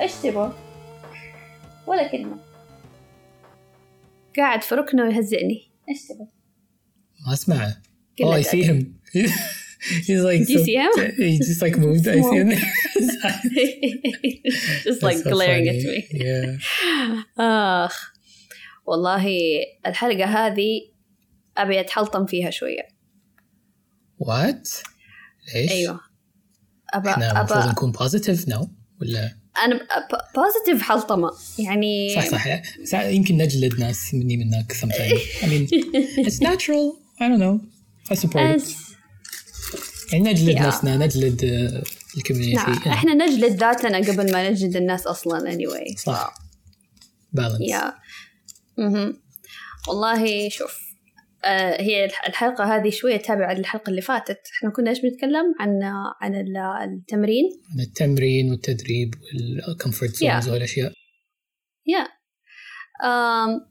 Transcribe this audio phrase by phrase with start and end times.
[0.00, 0.52] إيش تبغى؟
[1.86, 2.36] ولا كلمة
[4.36, 6.26] قاعد في ركنه ويهزئني إيش تبغى؟
[7.26, 7.76] ما اسمعه
[8.22, 9.00] Oh, I see him.
[10.06, 10.92] He's like, Do you see him?
[11.16, 12.06] He just like moved.
[12.06, 12.50] I see him.
[14.86, 15.78] Just like That's so glaring funny.
[15.78, 15.98] at me.
[16.12, 17.40] Yeah.
[17.40, 18.12] آخ
[18.86, 19.26] والله
[19.86, 20.80] الحلقة هذه
[21.58, 22.88] أبي أتحلطم فيها شوية.
[24.24, 24.68] What?
[25.54, 26.00] ليش؟ أيوة.
[26.94, 29.80] أبا إحنا المفروض أبا نكون بوزيتيف نو ولا؟ أنا
[30.34, 31.30] بوزيتيف حلطمة.
[31.58, 32.62] يعني صح صح.
[32.84, 35.68] سا- يمكن نجلد ناس مني منك sometimes I mean
[36.26, 36.96] it's natural.
[37.20, 37.60] I don't know.
[38.12, 38.62] I support it.
[38.62, 38.90] أس-
[40.12, 40.62] يعني نجلد Yeah.
[40.62, 41.82] نفسنا نجلد آه،
[42.16, 45.96] الكوميونتي نعم إحنا نجلد ذاتنا قبل ما نجلد الناس أصلا anyway.
[45.98, 46.34] صح.
[47.32, 47.94] بالانس يا
[48.78, 49.22] مهم.
[49.88, 50.80] والله شوف
[51.44, 54.38] آه هي الح- الحلقة هذه شوية تابعة للحلقة اللي فاتت.
[54.58, 55.82] إحنا كنا إيش بنتكلم؟ عن
[56.20, 57.44] عن ال- التمرين.
[57.74, 59.14] عن التمرين والتدريب
[59.68, 60.18] والكمفورت Yeah.
[60.18, 60.92] زونز والاشياء
[61.86, 62.06] يا
[63.08, 63.70] آم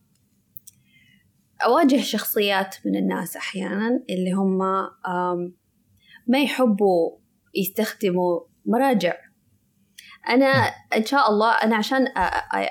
[1.66, 4.58] أواجه شخصيات من الناس أحيانا اللي هم
[6.28, 7.18] ما يحبوا
[7.56, 9.14] يستخدموا مراجع.
[10.30, 10.48] أنا
[10.96, 12.08] إن شاء الله أنا عشان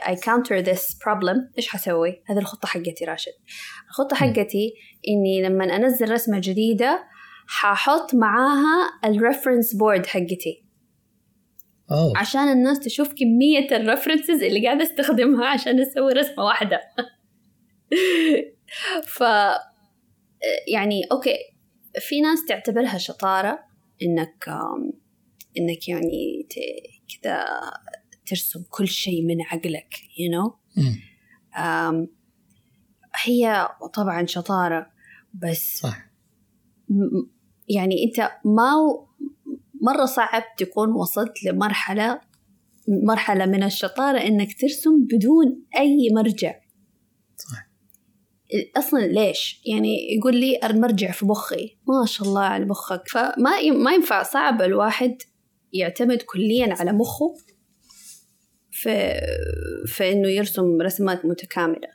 [0.05, 3.33] I counter this problem إيش حسوي؟ هذه الخطة حقتي راشد.
[3.89, 4.75] الخطة حقتي
[5.09, 7.05] إني لما أنزل رسمة جديدة
[7.49, 10.65] ححط معاها ال reference board حقتي.
[11.91, 12.19] أوه.
[12.19, 16.81] عشان الناس تشوف كمية ال references اللي قاعدة أستخدمها عشان أسوي رسمة واحدة.
[19.17, 19.21] ف
[20.73, 21.37] يعني okay.
[21.99, 23.68] في ناس تعتبرها شطارة.
[24.03, 24.93] إنك آم،
[25.59, 26.49] إنك يعني
[27.23, 27.45] كذا
[28.27, 30.53] ترسم كل شيء من عقلك you know
[33.25, 34.87] هي طبعا شطارة
[35.35, 36.11] بس صح.
[37.69, 38.73] يعني أنت ما
[39.83, 42.21] مرة صعب تكون وصلت لمرحلة
[42.89, 46.55] مرحلة من الشطارة إنك ترسم بدون أي مرجع.
[48.77, 53.93] أصلا ليش؟ يعني يقول لي المرجع في مخي ما شاء الله على مخك فما ما
[53.93, 55.17] ينفع صعب الواحد
[55.73, 57.35] يعتمد كليا على مخه
[58.71, 59.21] في
[59.87, 61.89] في إنه يرسم رسمات متكاملة.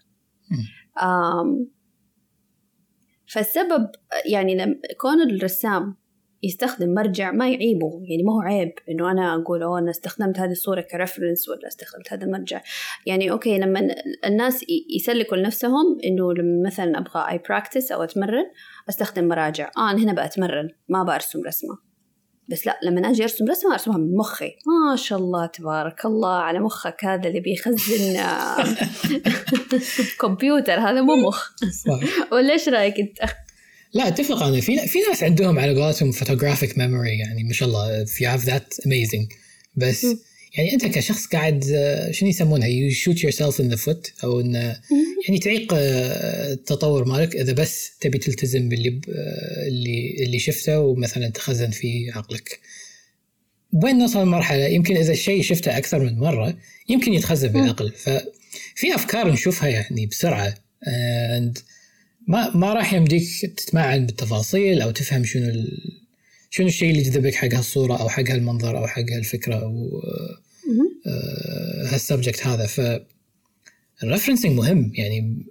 [3.27, 3.89] فالسبب
[4.25, 6.02] يعني لم كون الرسام
[6.43, 8.01] يستخدم مرجع ما يعيبه.
[8.09, 11.67] يعني ما هو عيب إنه أنا أقول أوه أنا استخدمت هذه الصورة ك reference ولا
[11.67, 12.61] استخدمت هذا المرجع.
[13.05, 13.95] يعني okay لما
[14.25, 14.65] الناس
[14.95, 18.45] يسلكوا لنفسهم إنه لما مثلا أبغى I practice أو أتمرن
[18.89, 19.71] أستخدم مراجع.
[19.77, 21.93] آه أنا هنا بأتمرن ما برسم رسمة.
[22.47, 24.51] بس لا لما أجي أرسم رسمة أرسمها من مخي.
[24.89, 28.63] ما شاء الله تبارك الله على مخك هذا اللي بيخزن آه،
[30.21, 31.49] كمبيوتر هذا مو مخ.
[32.31, 33.31] ولا إيش رأيك أنت؟
[33.93, 34.61] لا اتفق أنا.
[34.61, 38.45] في في ناس عندهم على قولتهم photographic memory يعني ما شاء الله if you have
[38.45, 39.27] that amazing.
[39.75, 40.05] بس.
[40.57, 41.63] يعني أنت كشخص قاعد
[42.11, 44.53] شنو يسمونها؟ you shoot yourself in the foot أو إن
[45.27, 47.35] يعني تعيق آه، التطور مالك.
[47.35, 52.59] إذا بس تبي تلتزم باللي آه، اللي اللي شفته ومثلا تخزن في عقلك.
[53.83, 56.57] وين نوصل لمرحله يمكن إذا الشيء شفته أكثر من مرة
[56.89, 60.55] يمكن يتخزن بالعقل ففي أفكار نشوفها يعني بسرعة.
[60.85, 61.59] and
[62.27, 63.23] ما ما راح يمديك
[63.57, 65.77] تتمعن بالتفاصيل أو تفهم شنو ال...
[66.49, 70.01] شنو الشيء اللي جذبك حق هالصورة أو حق هالمنظر أو حق هالفكرة أو.
[71.07, 72.81] آه، هال subject هذا ف
[74.03, 75.45] ال referencing مهم يعني.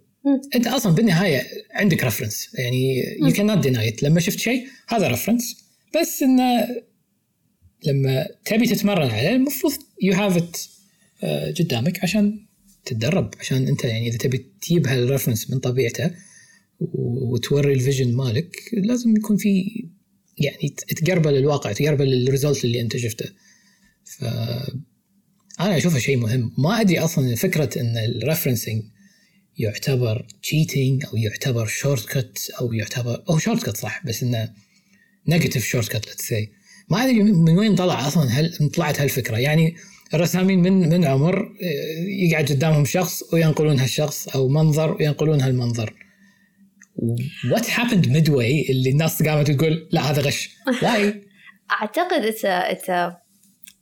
[0.55, 3.32] أنت أصلا بالنهاية عندك reference يعني يو.
[3.32, 5.56] كان نوت ديناي لما شفت شيء هذا reference
[6.00, 6.69] بس انه
[7.87, 9.72] لما تبي تتمرن عليه المفروض
[10.03, 10.56] you have it
[11.61, 12.47] قدامك عشان
[12.84, 16.11] تتدرب عشان أنت يعني إذا تبي تجيب هال reference من طبيعته
[16.94, 19.65] وتوري ال vision مالك لازم يكون في
[20.38, 23.26] يعني تقربل الواقع تقربل ال result اللي انت شفته.
[24.05, 24.25] ف
[25.61, 26.52] أنا أشوفه شيء مهم.
[26.58, 28.82] ما أدري أصلا فكرة إن ال referencing
[29.58, 34.49] يعتبر cheating أو يعتبر shortcut أو يعتبر أو shortcut صح بس إنه
[35.29, 36.52] negative shortcut let's say
[36.88, 39.37] ما أدري من وين طلع أصلا هل طلعت هالفكرة.
[39.37, 39.76] يعني
[40.14, 45.94] الرسامين من من عمر آه، يقعد قدامهم شخص وينقلون هالشخص أو منظر وينقلون هالمنظر.
[47.52, 50.50] what happened midway اللي الناس قامت تقول لا هذا غش
[50.82, 51.23] why
[51.71, 53.14] أعتقد it's it's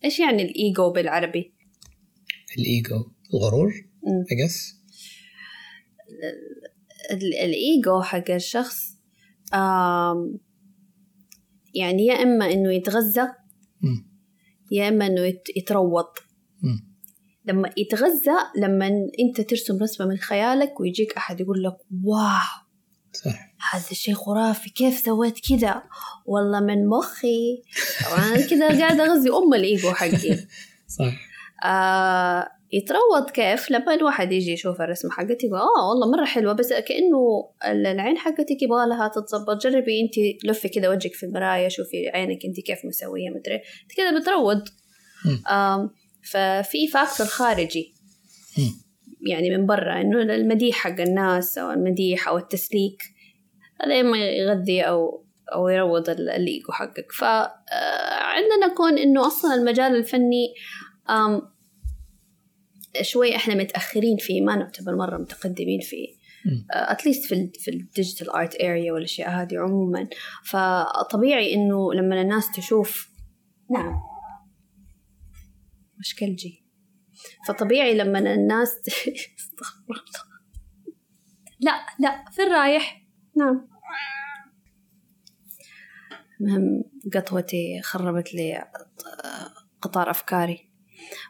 [0.05, 1.55] إيش يعني الإيجو بالعربي؟
[2.59, 3.73] الإيجو الغرور
[4.11, 4.75] guess
[7.13, 8.97] ال- الإيجو حق الشخص
[9.55, 10.39] آم
[11.75, 13.29] يعني يا إما إنه يتغذى.
[14.73, 16.05] يا إما إنه يت- يتروض.
[17.45, 18.87] لما يتغذى لما
[19.21, 22.60] أنت ترسم رسمة من خيالك ويجيك أحد يقول لك wow
[23.13, 23.51] صح.
[23.73, 25.83] هذا الشيء خرافي كيف سويت كذا؟
[26.27, 27.63] والله من مخي.
[28.07, 30.37] طبعا كذا قاعدة أغذي أم الإيجو حقي.
[30.99, 31.13] صح.
[31.65, 36.53] آه يتروض كيف؟ لما الواحد يجي يشوف الرسمة حقتي يقول آه والله مرة حلوة.
[36.53, 39.63] بس كأنه ال- العين حقتك يبغى لها تتظبط.
[39.67, 43.61] جربي أنت لفي كذا وجهك في المراية شوفي عينك أنت كيف مسوية مدري
[43.97, 44.63] كذا بتروض.
[45.51, 45.91] آم
[46.31, 47.95] ففي factor خارجي.
[49.29, 53.03] يعني من برا إنه المديح حق الناس أو المديح أو التسليك
[53.85, 57.13] هذا إما يغذي أو أو يروض ال- الإيجو حقك.
[57.13, 60.55] فعندنا كون إنه أصلا المجال الفني
[63.03, 66.21] شوي إحنا متأخرين فيه ما نعتبر مرة متقدمين فيه.
[66.71, 70.09] at least في ال في ال digital art area والاشياء هذه عموما.
[70.45, 73.11] فطبيعي إنه لما الناس تشوف
[73.71, 73.93] نعم.
[75.99, 76.60] مش كلجي
[77.49, 78.81] فطبيعي لما الناس
[81.61, 83.03] لا لا في الرايح.
[83.37, 83.69] نعم.
[86.41, 86.85] المهم
[87.15, 88.65] قطوتي خربت لي
[89.83, 90.71] قطار أفكاري.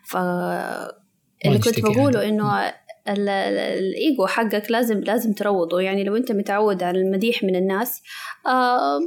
[0.05, 2.29] ف اللي كنت بقوله.
[2.29, 2.75] إنه ال-
[3.09, 3.29] ال-
[3.59, 5.81] الإيجو حقك لازم لازم تروضه.
[5.81, 8.03] يعني لو أنت متعود على المديح من الناس
[8.47, 9.01] آه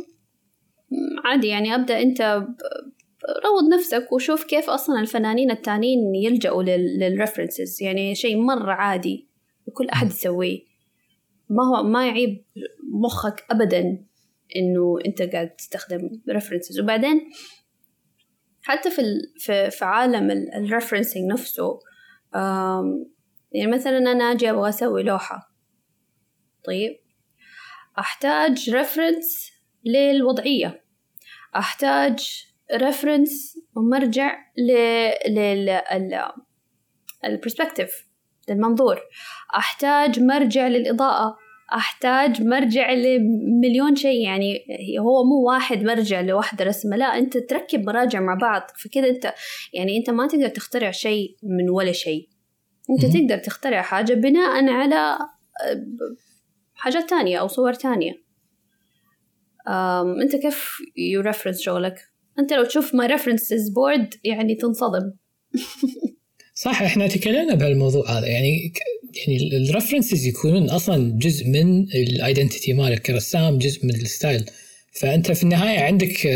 [1.26, 2.56] عادي يعني أبدأ أنت ب-
[3.46, 9.30] روض نفسك وشوف كيف أصلا الفنانين التانيين يلجأوا لل references يعني شيء مرة عادي
[9.68, 10.60] وكل أحد يسويه.
[11.50, 12.46] ما هو ما يعيب
[13.04, 14.06] مخك أبدا
[14.56, 17.32] إنه أنت قاعد تستخدم references وبعدين
[18.62, 19.02] حتى في
[19.38, 21.80] في, في عالم ال referencing نفسه
[23.52, 25.54] يعني مثلا أنا أجي أبغى أسوي لوحة.
[26.66, 27.00] طيب.
[28.00, 29.52] أحتاج reference
[29.86, 30.84] للوضعية.
[31.56, 35.80] أحتاج reference ومرجع لل
[37.26, 38.08] ال perspective
[38.50, 39.02] للمنظور.
[39.56, 41.38] أحتاج مرجع للإضاءة.
[41.74, 44.26] أحتاج مرجع لمليون شيء.
[44.26, 44.66] يعني
[45.00, 46.96] هو مو واحد مرجع لواحدة رسمة.
[46.96, 48.62] لا أنت تركب مراجع مع بعض.
[48.84, 49.34] فكذا أنت
[49.74, 52.30] يعني أنت ما تقدر تخترع شيء من ولا شيء.
[52.90, 53.28] أنت مهم.
[53.28, 55.86] تقدر تخترع حاجة بناء على آه،
[56.76, 58.24] حاجات تانية أو صور تانية.
[60.22, 65.14] أنت كيف you reference شغلك؟ أنت لو تشوف my references board يعني تنصدم.
[66.56, 68.28] صح إحنا تكلمنا بهالموضوع هذا.
[68.28, 68.74] يعني
[69.16, 74.46] يعني ال references يكونون أصلا جزء من ال identity مالك كرسام جزء من ال style
[74.92, 76.28] فأنت في النهاية عندك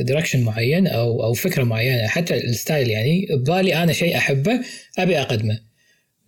[0.00, 2.06] direction معين أو أو فكرة معينة.
[2.06, 4.60] حتى ال style يعني ببالي أنا شيء أحبه
[4.98, 5.60] أبي أقدمه.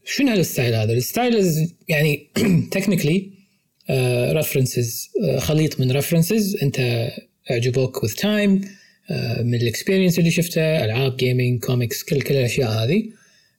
[0.05, 2.31] شنو هال style هذا؟ ال style يعني
[2.73, 3.31] technically
[4.33, 5.09] references
[5.39, 7.09] خليط من references أنت
[7.51, 8.67] اعجبوك time
[9.11, 13.05] آه، من ال experience اللي شفته ألعاب gaming comics كل كل الأشياء هذه.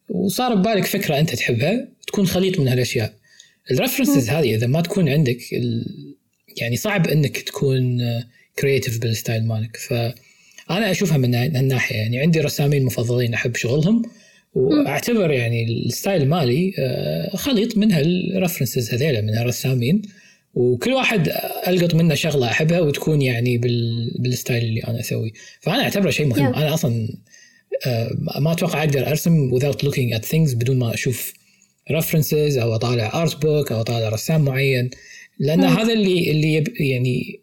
[0.10, 3.14] وصار ببالك فكرة أنت تحبها تكون خليط من هالأشياء.
[3.72, 5.86] ال references هذه إذا ما تكون عندك ال...
[6.58, 8.00] يعني صعب إنك تكون
[8.60, 9.78] creative بال style مالك.
[9.78, 14.02] فأنا أشوفها من هالناحيه يعني عندي رسامين مفضلين أحب شغلهم.
[14.54, 20.02] وأعتبر يعني ال style مالي آه، خليط من هال references هذيلا من هالرسامين.
[20.54, 21.32] وكل واحد
[21.68, 24.12] ألقط منه شغلة أحبها وتكون يعني بال...
[24.20, 26.58] بال style اللي أنا أسويه فأنا أعتبره شيء مهم Yeah.
[26.58, 27.10] أنا أصلا
[27.86, 28.10] آه،
[28.40, 31.34] ما أتوقع أقدر أرسم without looking at things بدون ما أشوف
[31.92, 34.90] references أو أطالع art book أو أطالع رسام معين
[35.40, 35.66] لأن مم.
[35.78, 37.40] هذا اللي اللي يب يعني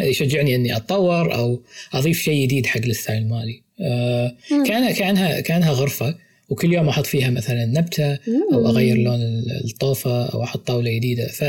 [0.00, 1.62] يشجعني إني أتطور أو
[1.92, 4.64] أضيف شيء جديد حق ال style مالي آه، مم.
[4.64, 6.14] كان كانها كأنها غرفة
[6.48, 8.18] وكل يوم أحط فيها مثلا نبتة
[8.52, 11.26] أو أغير لون ال- الطوفه أو أحط طاولة جديدة.
[11.28, 11.44] ف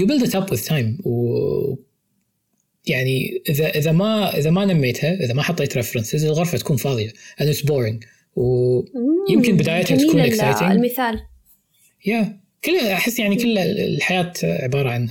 [0.00, 1.06] you build it up with time.
[1.06, 1.76] و
[2.86, 7.08] يعني إذا إذا ما إذا ما نميتها إذا ما حطيت references الغرفة تكون فاضية
[7.42, 8.06] and it's boring.
[8.36, 9.56] ويمكن.
[9.56, 10.62] بدايتها تكون exciting.
[10.62, 11.20] المثال.
[12.06, 15.08] يا كل أحس يعني كل الحياة عبارة عن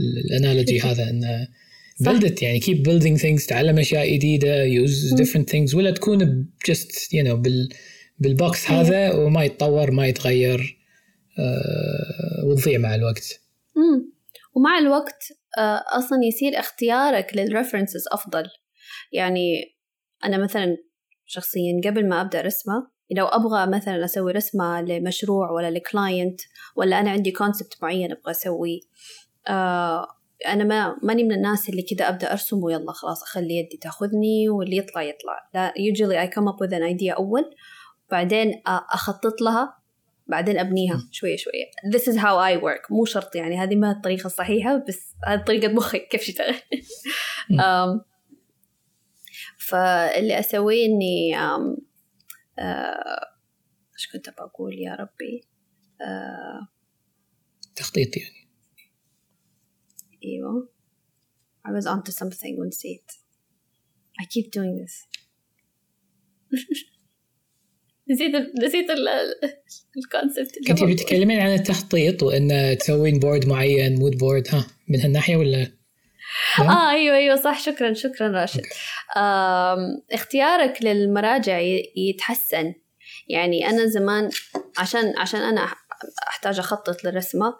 [0.00, 1.48] ال analogy هذا إنه
[2.28, 2.42] it.
[2.42, 7.32] يعني keep building things تعلم أشياء جديدة use different things ولا تكون just you know
[7.32, 7.68] بال
[8.18, 8.80] بال box أيوة.
[8.80, 10.78] هذا وما يتطور ما يتغير
[11.38, 13.40] آه وتضيع مع الوقت
[13.76, 14.12] مم.
[14.54, 18.44] ومع الوقت آه، أصلا يصير اختيارك لل references أفضل
[19.12, 19.76] يعني
[20.24, 20.76] أنا مثلا
[21.26, 26.40] شخصيا قبل ما أبدأ رسمة لو أبغى مثلا أسوي رسمة لمشروع ولا ل client
[26.76, 28.80] ولا أنا عندي concept معين أبغى أسويه
[29.48, 30.06] آه
[30.46, 34.76] أنا ما ماني من الناس اللي كذا أبدأ أرسم ويلا خلاص أخلي يدي تأخذني واللي
[34.76, 37.54] يطلع يطلع لا usually I come up with an idea أول
[38.10, 39.78] بعدين أخطط لها
[40.26, 41.64] بعدين أبنيها شوية شوية.
[41.96, 42.90] This is how I work.
[42.90, 46.54] مو شرط يعني هذه ما الطريقة الصحيحة بس هذه طريقة مخي كيف يشتغل.
[47.52, 48.04] um,
[49.58, 50.38] فاللي
[51.36, 51.76] آم،
[52.58, 53.26] آه،
[53.94, 55.44] إيش كنت بقول يا ربي؟
[56.00, 56.68] آه،
[57.76, 58.48] تخطيط يعني.
[60.24, 60.68] إيوه.
[61.68, 63.12] I was onto something ونسيت
[64.22, 65.06] I keep doing this.
[68.10, 68.32] نسيت
[68.64, 68.86] نسيت
[69.96, 75.36] ال concept كنت بتتكلمين عن التخطيط وإن تسوين board معين mood board ها من هالناحية
[75.36, 75.66] ولا؟
[76.58, 77.60] آه أيوه أيوه صح.
[77.60, 78.62] شكرا شكرا راشد.
[80.12, 81.60] اختيارك للمراجع
[81.96, 82.74] يتحسن.
[83.28, 84.30] يعني أنا زمان
[84.78, 85.68] عشان عشان أنا
[86.28, 87.54] أحتاج أخطط للرسمة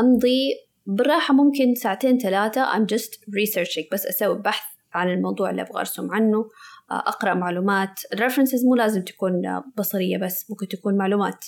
[0.00, 0.54] أمضي
[0.86, 2.72] بالراحة ممكن ساعتين ثلاثة.
[2.72, 4.64] I'm just researching بس أسوي بحث
[4.94, 6.48] عن الموضوع اللي أبغى أرسم عنه.
[6.90, 8.00] أقرأ معلومات.
[8.14, 9.32] الريفرنسز مو لازم تكون
[9.78, 11.44] بصرية بس ممكن تكون معلومات.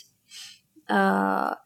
[0.90, 1.56] آه،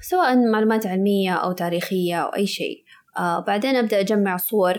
[0.00, 2.84] سواء معلومات علمية أو تاريخية أو أي شيء.
[3.18, 4.78] آه بعدين أبدأ أجمع صور.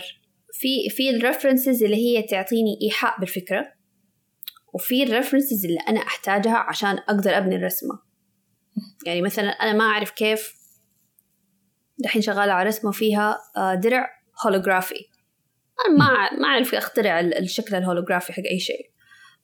[0.54, 3.74] في في ال references اللي هي تعطيني إيحاء بالفكرة
[4.74, 8.00] وفي ال references اللي أنا أحتاجها عشان أقدر أبني الرسمة.
[9.06, 10.54] يعني مثلا أنا ما أعرف كيف
[11.98, 14.10] دحين شغالة على رسمة فيها آه درع
[14.46, 15.11] holographic
[15.88, 18.90] أنا ما ما أعرف أخترع ال- الشكل ال holographic حق أي شيء.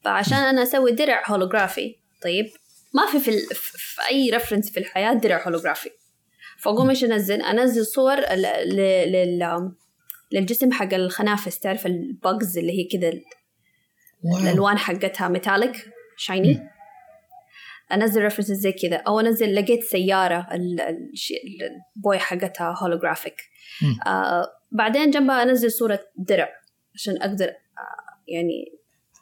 [0.03, 2.45] فعشان أنا أسوي درع holographic طيب
[2.93, 3.31] ما في في,
[3.77, 5.89] في أي reference في الحياة درع holographic.
[6.59, 9.71] فأقوم إيش أنزل؟ أنزل صور لل
[10.31, 13.13] للجسم حق الخنافس تعرف ال bugs اللي هي كذا
[14.41, 15.85] الألوان حقتها metallic
[16.17, 16.69] shiny
[17.93, 18.95] أنزل references زي كذا.
[18.95, 23.41] أو أنزل لقيت سيارة البوية حقتها holographic
[23.81, 23.99] مم.
[24.07, 26.49] آه بعدين جنبها انزل صورة درع
[26.95, 27.53] عشان أقدر آه
[28.27, 28.77] يعني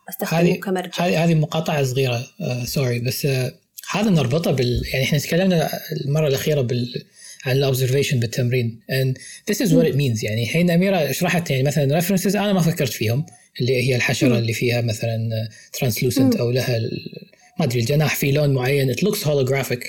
[0.10, 1.06] استخدمه هذه كمرجع.
[1.06, 2.28] هذه هذه مقاطعة صغيرة
[2.66, 3.52] سوري بس آه،
[3.92, 5.70] هذا نربطه بال يعني إحنا تكلمنا
[6.06, 7.06] المرة الأخيرة بال
[7.46, 8.80] عن ال observation بالتمرين.
[8.92, 9.18] And
[9.52, 10.24] this is what it means.
[10.24, 13.26] يعني الحين أميرة شرحت يعني مثلا references أنا ما فكرت فيهم
[13.62, 14.36] اللي هي الحشرة مم.
[14.36, 15.30] اللي فيها مثلا
[15.74, 16.36] translucent.
[16.36, 16.80] أو لها
[17.60, 18.94] ما أدري الجناح فيه لون معين.
[18.94, 19.84] It looks holographic.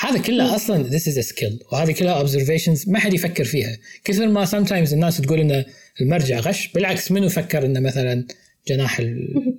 [0.00, 0.56] هذا كله.
[0.56, 3.78] أصلا this is a skill وهذه كلها observations ما حد يفكر فيها.
[4.04, 5.64] كثر ما sometimes الناس تقول إن
[6.00, 8.26] المرجع غش بالعكس منو فكر إن مثلا
[8.68, 8.98] جناح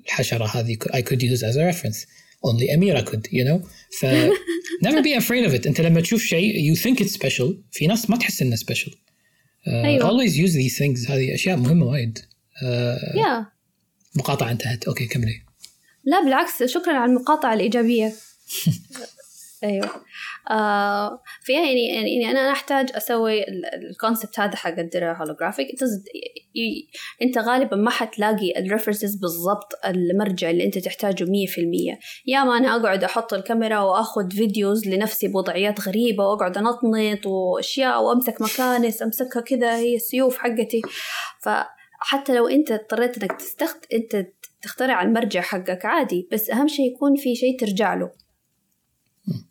[0.06, 2.06] الحشرة هذه I could use as a reference.
[2.48, 3.68] Only أميرة could you know
[4.00, 4.06] ف
[4.88, 5.68] never be afraid of it.
[5.68, 8.90] أنت لما تشوف شيء you think it's special في ناس ما تحس إنه special.
[8.92, 10.10] uh, أيوة.
[10.10, 12.20] always use these things هذه أشياء مهمة وايد.
[12.20, 12.64] uh,
[13.18, 13.46] يا
[14.16, 14.84] مقاطعة أنتهت.
[14.84, 15.42] أوكي كملي.
[16.04, 18.14] لا بالعكس شكرا على المقاطعة الإيجابية.
[19.64, 19.90] أيوة.
[20.52, 23.46] آه فيها يعني يعني يعني أنا أحتاج أسوي
[23.92, 25.68] ال concept هذا حق الدرع holographic
[27.22, 32.00] أنت غالبا ما حتلاقي ال references بالضبط المرجع اللي أنت تحتاجه مية في المية.
[32.28, 38.42] يا ما أنا أقعد أحط الكاميرا وأخذ فيديوز لنفسي بوضعيات غريبة وأقعد أنطنط وأشياء وأمسك
[38.42, 40.82] مكانس أمسكها كذا هي السيوف حقتي.
[41.42, 44.28] فحتى لو أنت اضطريت إنك تستخد أنت
[44.62, 48.12] تخترع المرجع حقك عادي بس أهم شيء يكون في شيء ترجع له.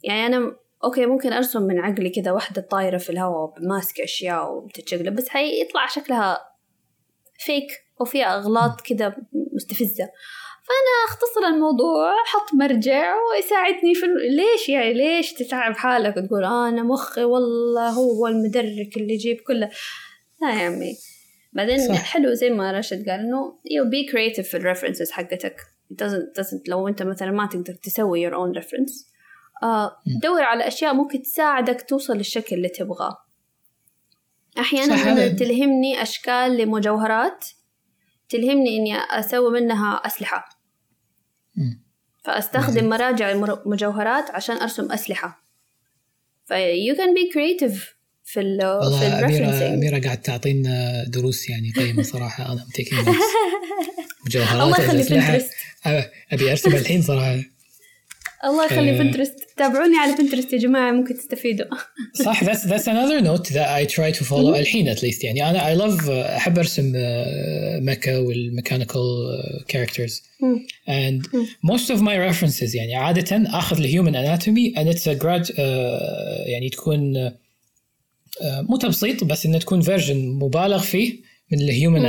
[0.04, 5.14] يعني أنا okay ممكن أرسم من عقلي كذا واحدة طايرة في الهواء ماسكة أشياء وبتتشقلب
[5.14, 6.38] بس حيطلع شكلها
[7.38, 7.66] فيك
[8.00, 9.16] وفيها أغلاط كذا
[9.54, 10.10] مستفزة.
[10.68, 16.82] فأنا أختصر الموضوع أحط مرجع ويساعدني في ليش يعني ليش تتعب حالك وتقول آه أنا
[16.82, 19.70] مخي والله هو المدرك اللي يجيب كله؟
[20.42, 20.96] لا يا عمي.
[21.52, 22.02] بعدين صح.
[22.02, 25.56] حلو زي ما راشد قال إنه you be creative في ال references حقتك.
[26.02, 29.07] Doesn't, doesn't لو أنت مثلا ما تقدر تسوي your own reference
[30.22, 33.16] دور على أشياء ممكن تساعدك توصل للشكل اللي تبغاه.
[34.58, 37.44] أنا هذا- تلهمني أشكال لمجوهرات
[38.28, 40.48] تلهمني إني أسوي منها أسلحة.
[41.56, 41.82] مم.
[42.24, 45.42] فأستخدم مراجع المجوهرات عشان أرسم أسلحة.
[46.46, 47.78] ف you can be creative
[48.24, 48.58] في ال
[48.98, 51.72] في الريفرنسينج أميرة قاعد تعطينا دروس يعني
[52.02, 52.52] صراحة.
[52.52, 53.14] أنا taking notes
[54.26, 55.02] مجوهرات الله يخلي.
[55.20, 55.50] بنترست
[56.32, 57.40] أبي أرسم الحين صراحة.
[58.44, 58.98] الله يخلي آه.
[58.98, 61.66] Pinterest تابعوني على Pinterest يا جماعة ممكن تستفيدوا
[62.24, 64.54] صح that's that's another note that I try to follow.
[64.54, 66.92] الحين at least يعني أنا I love أحب أرسم
[67.80, 69.02] mecha وال mechanical
[69.72, 70.66] characters مم.
[70.88, 71.26] and
[71.66, 75.58] most of my references يعني عادة أخذ ال human anatomy and it's a grad uh,
[76.46, 77.32] يعني تكون uh,
[78.44, 81.16] مو تبسيط بس انه تكون version مبالغ فيه
[81.52, 82.06] من ال human مم.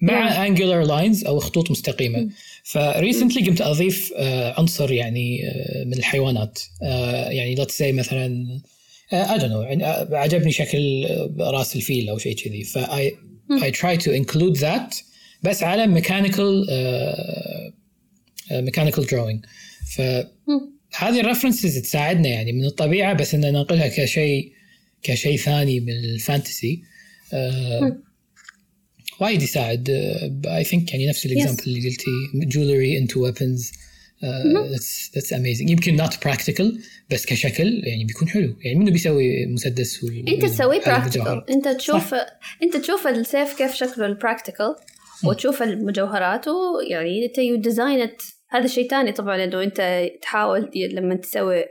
[0.00, 2.28] مع angular lines أو خطوط مستقيمة.
[2.64, 6.58] ف recently قمت أضيف آه، عنصر يعني آه، من الحيوانات.
[6.82, 8.60] آه، يعني let's say مثلا you
[9.10, 11.06] know آه، عجبني شكل
[11.40, 12.64] راس الفيل أو شيء كذي.
[12.64, 12.78] ف.
[13.50, 15.02] I try to include that
[15.42, 17.72] بس على mechanical آه،
[18.52, 19.40] mechanical drawing.
[19.96, 24.52] فهذه ال references تساعدنا يعني من الطبيعة بس إن ننقلها كشيء
[25.02, 26.82] كشيء ثاني من ال fantasy.
[29.20, 29.90] وايد يساعد
[30.46, 33.72] I think يعني نفس ال example اللي قلتي jewelry into weapons
[35.14, 38.56] that's amazing يمكن not practical بس كشكل يعني بيكون حلو.
[38.60, 40.28] يعني منو بيسوي مسدس وال...
[40.28, 42.26] انت تسويه practical انت تشوف صح.
[42.62, 44.74] انت تشوف السيف كيف شكله ال practical
[45.24, 48.08] وتشوف المجوهرات ويعني انت you design
[48.50, 51.64] هذا شيء ثاني طبعا إنه انت تحاول لما تسوي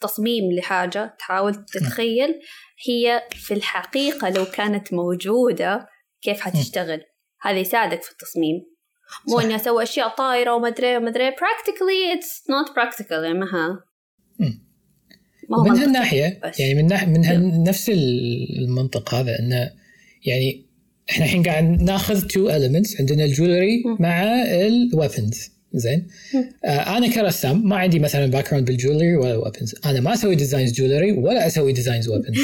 [0.00, 2.40] تصميم لحاجة تحاول تتخيل
[2.88, 5.86] هي في الحقيقة لو كانت موجودة
[6.22, 7.00] كيف حتشتغل.
[7.40, 8.72] هذا يساعدك في التصميم.
[9.28, 11.24] مو اني أسوي أشياء طايرة وما أدري وما أدري.
[11.24, 13.78] practically it's not practical يعني ما
[15.50, 17.90] من هالناحية يعني من ناحيه من نفس
[18.58, 19.70] المنطق هذا إنه
[20.24, 20.66] يعني
[21.10, 26.06] إحنا الحين قاعد ناخذ two elements عندنا ال jewelry مع ال weapons زين.
[26.64, 30.72] آه أنا كرسام ما عندي مثلا background بال jewelry ولا weapons أنا ما أسوي designs
[30.72, 32.38] jewelry ولا أسوي designs weapons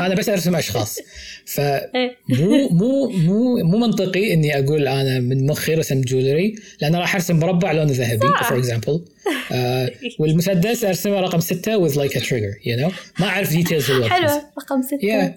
[0.00, 0.98] أنا بس أرسم أشخاص.
[1.44, 7.36] فمو مو مو مو منطقي إني أقول أنا من مخي رسمت jewelry لأن راح أرسم
[7.36, 9.04] مربع لونه ذهبي for example
[9.52, 12.92] آه والمسدس أرسمه رقم ستة with like a trigger you know.
[13.20, 14.98] ما أعرف details حلو رقم ستة.
[14.98, 15.30] Yeah.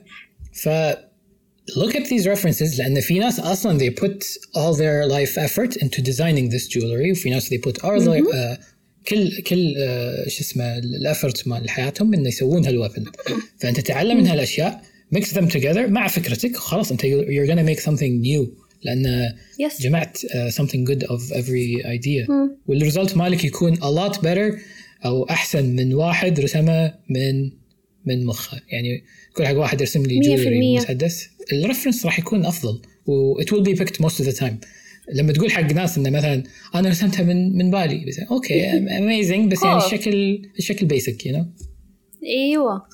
[0.53, 0.69] ف
[1.76, 4.24] look at these references لأن في ناس أصلا they put
[4.56, 8.58] all their life effort into designing this jewelry وفي ناس they put all their uh,
[9.08, 13.04] كل كل uh, شو اسمه الافورت مال حياتهم انه يسوون هالويبن
[13.58, 14.82] فانت تتعلم من هالاشياء
[15.14, 18.48] mix them together مع فكرتك خلاص انت you're gonna make something new
[18.82, 19.82] لان yes.
[19.82, 22.30] جمعت uh, something good of every idea
[22.66, 24.60] والريزلت مالك يكون a lot better
[25.04, 27.50] او احسن من واحد رسمه من
[28.05, 29.03] من مخه يعني
[29.35, 33.63] كل حق واحد يرسم لي jewelry مسدس ال reference راح يكون أفضل و it will
[33.63, 34.55] be picked most of the time.
[35.13, 36.43] لما تقول حق ناس إنه مثلا
[36.75, 41.45] أنا رسمتها من من بالي بس okay amazing بس يعني الشكل الشكل basic you know
[42.25, 42.87] أيوه.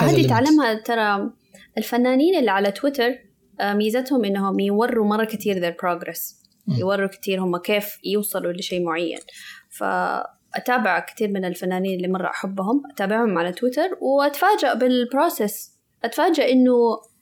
[0.00, 1.30] هذه تعلمها ترى
[1.78, 3.18] الفنانين اللي على تويتر
[3.60, 6.40] آه، ميزتهم إنهم يوروا مرة كثير their progress.
[6.78, 9.18] يوروا كثير هم كيف يوصلوا لشيء معين.
[9.70, 9.84] ف
[10.54, 16.72] أتابع كثير من الفنانين اللي مرة أحبهم أتابعهم على تويتر وأتفاجأ بال process أتفاجأ إنه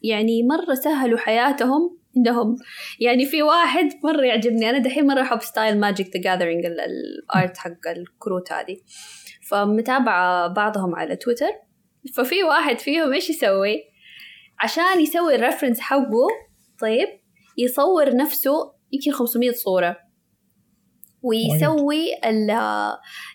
[0.03, 2.57] يعني مرة سهلوا حياتهم عندهم.
[3.01, 7.57] يعني في واحد مرة يعجبني أنا دحين مرة أحب style Magic the Gathering ال art
[7.57, 8.77] حق الكروت هذه.
[9.49, 11.51] فمتابعة بعضهم على تويتر.
[12.15, 13.85] ففي واحد فيهم إيش يسوي؟
[14.61, 16.29] عشان يسوي ال reference حقه
[16.81, 17.09] طيب
[17.59, 19.97] يصور نفسه يمكن 500 صورة.
[21.23, 22.07] ويسوي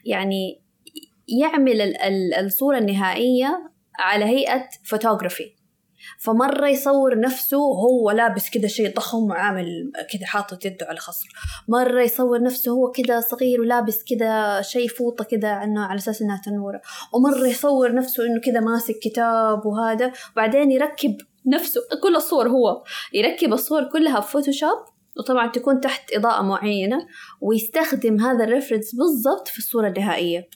[0.06, 0.62] يعني
[1.42, 1.98] يعمل
[2.40, 5.64] الصورة النهائية على هيئة فوتوغرافي
[6.20, 11.28] فمرة يصور نفسه وهو لابس كذا شيء ضخم وعامل كذا حاطط يده على خصر.
[11.68, 16.42] مرة يصور نفسه هو كذا صغير ولابس كذا شيء فوطة كذا عنه على أساس إنها
[16.46, 16.82] تنورة.
[17.14, 20.12] ومرة يصور نفسه إنه كذا ماسك كتاب وهذا.
[20.34, 26.42] وبعدين يركب نفسه كل الصور هو يركب الصور كلها في Photoshop وطبعا تكون تحت إضاءة
[26.42, 27.08] معينة
[27.42, 30.50] ويستخدم هذا ال reference بالضبط في الصورة النهائية.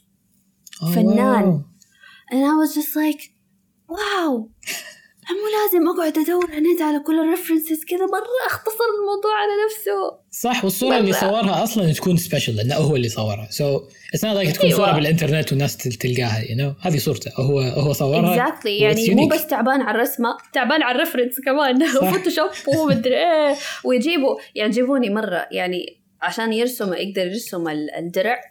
[0.82, 1.64] Oh, فنان.
[1.64, 1.78] wow.
[2.32, 3.32] and I was just like
[3.90, 4.52] واو
[5.32, 10.20] مو لازم أقعد أدور النت على كل ال references كذا مرة أختصر الموضوع على نفسه.
[10.32, 11.00] صح والصورة مرة.
[11.00, 13.48] اللي صورها أصلا تكون special لأنه هو اللي صورها.
[13.50, 13.82] so
[14.14, 17.32] it's not like تكون صورة بالإنترنت والناس تلقاها you know هذه صورته.
[17.40, 18.36] هو هو صورها.
[18.36, 21.86] exactly يعني مو بس تعبان على الرسمة تعبان على ال reference كمان.
[22.14, 23.56] Photoshop ومدري إيه.
[23.84, 28.42] ويجيبوا يعجبوني مرة يعني عشان يرسم يقدر يرسم الدرع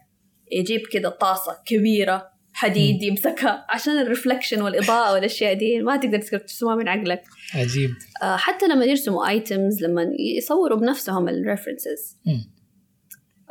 [0.53, 2.36] يجيب كذا طاسة كبيرة.
[2.57, 5.83] حديد يمسكها عشان ال reflection والإضاءة والأشياء دي.
[5.83, 7.23] ما تقدر ترسمها من عقلك.
[7.55, 7.91] عجيب.
[8.23, 10.07] آه حتى لما يرسموا items لما
[10.39, 12.19] يصوروا بنفسهم ال references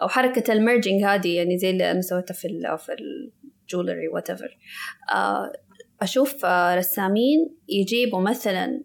[0.02, 2.96] أو حركة ال merging هذه يعني زي اللي أنا سويتها في ال في
[3.64, 4.58] ال jewelry whatever
[5.14, 5.52] آه
[6.02, 8.82] أشوف آه رسامين يجيبوا مثلا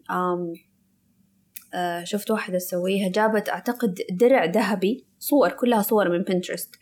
[1.73, 6.75] آه شفت واحدة تسويها جابت أعتقد درع ذهبي صور كلها صور من Pinterest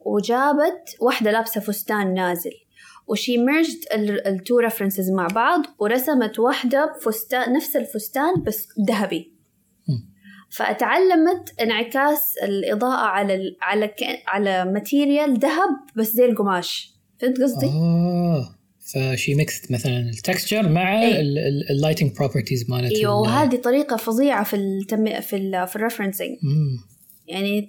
[0.00, 2.67] وجابت واحدة لابسة فستان نازل.
[3.08, 3.78] و she merged
[4.26, 9.32] ال two references مع بعض ورسمت واحدة بفستان نفس الفستان بس ذهبي.
[10.50, 13.90] فتعلمت انعكاس الإضاءة على على
[14.26, 16.94] على material ذهب بس زي القماش.
[17.20, 18.58] فهمت قصدي؟ آه.
[18.94, 21.02] ف she mixed مثلا ال texture مع
[21.70, 26.36] ال lighting properties مالت أيوه وهذه طريقة فظيعة في التم في ال في ال referencing
[27.26, 27.68] يعني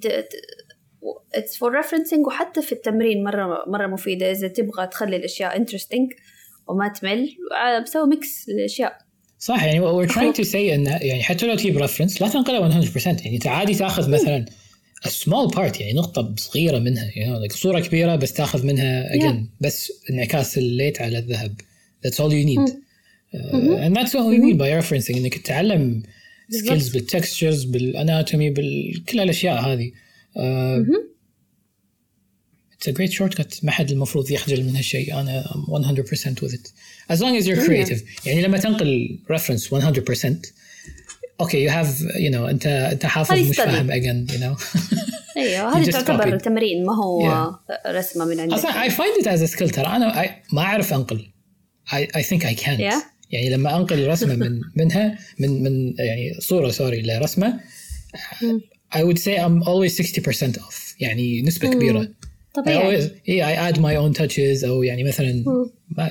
[1.34, 4.32] it's for referencing وحتى في التمرين مرة مرة مفيدة.
[4.32, 6.10] إذا تبغى تخلي الأشياء interesting
[6.68, 7.30] وما تمل
[7.84, 8.98] بسوي mix للأشياء.
[9.40, 13.08] صح يعني we're trying to say انه يعني حتى لو تجيب reference لا تنقلها 100%
[13.08, 14.46] يعني انت عادي تأخذ مثلا
[15.08, 19.62] small part يعني نقطة صغيرة منها يعني like صورة كبيرة بس تأخذ منها again yeah.
[19.62, 21.62] بس انعكاس ال light على الذهب.
[22.06, 22.70] That's all you need.
[22.70, 26.04] uh, and that's what we mean by referencing إنك تتعلم
[26.50, 29.92] skills بال textures بال anatomy بكل الأشياء هذه.
[30.38, 30.88] it's
[32.88, 35.20] a great shortcut ما حد المفروض يخجل من هالشيء.
[35.20, 35.46] أنا 100%
[36.42, 36.68] with it.
[37.14, 38.02] As long as you're creative.
[38.26, 40.28] يعني لما تنقل reference 100%
[41.42, 44.56] okay you have you know انت أنت حافظ مش فاهم اجين يو نو
[45.38, 47.54] أيوه هذه تعتبر تمرين ما هو yeah.
[47.88, 48.54] رسمة من عندك.
[48.54, 51.32] أصلا I find it as skill ترى أنا I ما أعرف أنقل.
[51.94, 52.80] اي ثينك اي كانت
[53.32, 57.60] يعني لما أنقل رسمة من منها من من يعني صورة sorry لرسمة
[58.96, 60.96] I would say I'm always 60% off.
[61.00, 62.08] يعني نسبة كبيرة.
[62.54, 62.78] طبيعي.
[62.78, 65.44] I always yeah, I add my own touches أو يعني مثلا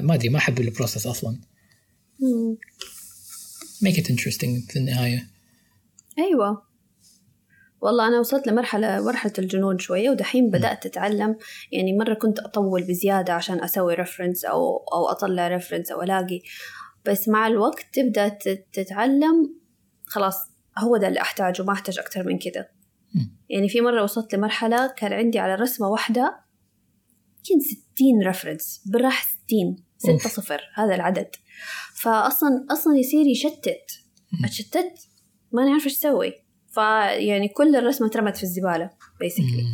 [0.01, 1.37] ما أدري ما أحب ال process أصلا.
[3.85, 5.27] make it interesting في النهاية.
[6.19, 6.69] أيوه.
[7.81, 11.37] والله أنا وصلت لمرحلة مرحلة الجنون شوية ودحين بدأت أتعلم.
[11.73, 16.43] يعني مرة كنت أطول بزيادة عشان أسوي reference أو أو أطلع reference أو ألاقي.
[17.05, 18.29] بس مع الوقت تبدأ
[18.73, 19.55] تتعلم
[20.07, 20.37] خلاص
[20.79, 22.71] هو ده اللي أحتاجه ما أحتاج أكتر من كده.
[23.49, 26.41] يعني في مرة وصلت لمرحلة كان عندي على رسمة واحدة
[27.39, 31.31] يمكن ستين reference بالراحة ستين ستة صفر هذا العدد.
[31.95, 33.87] فأصلا أصلا يصير يشتت.
[34.45, 34.95] أتشتت؟
[35.53, 36.33] ماني عارفة إيش أسوي.
[36.75, 39.67] فيعني كل الرسمة اترمت في الزبالة basically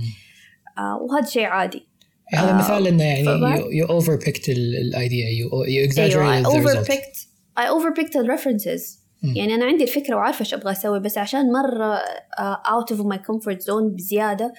[0.79, 1.88] آه وهذا شيء عادي.
[2.35, 7.90] هذا آه مثال إنه يعني you over-picked ال idea you exaggerate over picked I over-picked
[7.90, 9.04] ال references
[9.37, 12.00] يعني أنا عندي الفكرة وعارفة إيش أبغى أسوي بس عشان مرة
[12.40, 14.52] out of my comfort zone بزيادة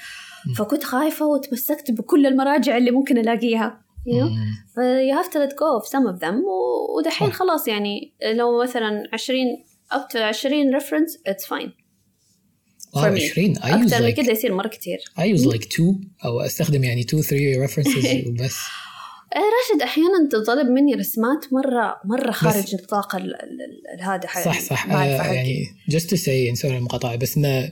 [0.58, 4.30] فكنت خايفة وتمسكت بكل المراجع اللي ممكن ألاقيها know
[5.10, 6.36] you have to let go of some of them
[6.97, 9.38] ودحين خلاص يعني لو مثلا 20
[9.93, 11.69] up to 20 reference it's fine.
[12.93, 14.97] واو 20 I use like كده يصير مرة كتير.
[15.19, 18.58] I use like two أو أستخدم يعني two three references وبس.
[19.36, 23.15] إيه، راشد أحيانا تنطلب مني رسمات مره مرة خارج نطاق
[24.00, 24.88] هذا صح صح.
[24.88, 27.71] يعني just to say إن sorry المقاطعة بس إن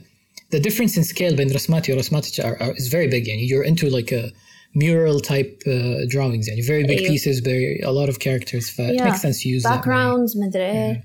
[0.54, 3.28] the difference in scale بين رسماتي ورسماتك are, are, is very big.
[3.28, 4.32] يعني you're into like a
[4.74, 6.48] mural type آه، drawings.
[6.48, 7.16] يعني very big أيوه.
[7.16, 8.70] pieces very a lot of characters.
[8.70, 9.04] ف yeah.
[9.04, 11.04] makes sense to use backgrounds ما أدري إيه.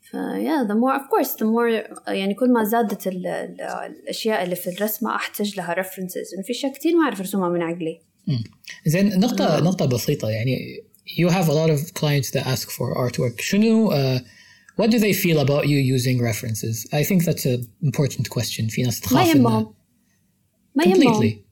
[0.00, 4.70] ف yeah the more of course the more يعني كل ما زادت الأشياء اللي في
[4.70, 8.09] الرسمة أحتاج لها ريفرنسز في اشياء كثير ما أعرف ارسمها من عقلي.
[8.86, 9.62] زين نقطة uh.
[9.62, 10.28] نقطة بسيطة.
[10.28, 13.40] يعني you have a lot of clients that ask for artwork.
[13.40, 14.20] شنو uh,
[14.80, 16.86] what do they feel about you using references?
[16.92, 18.68] I think that's an important question.
[18.68, 19.74] في ناس تخاف ما يهمهم.
[20.74, 21.44] ما يهمهم.